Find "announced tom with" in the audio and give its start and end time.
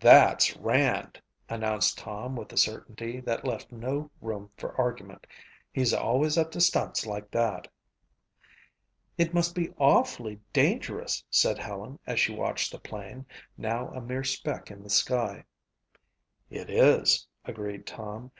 1.48-2.52